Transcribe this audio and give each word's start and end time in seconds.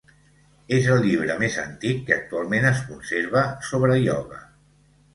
És 0.77 0.87
el 0.93 1.05
llibre 1.07 1.35
més 1.43 1.59
antic 1.65 2.01
que 2.09 2.17
actualment 2.17 2.67
es 2.73 2.83
conserva 2.91 3.47
sobre 3.71 4.03
ioga. 4.11 4.47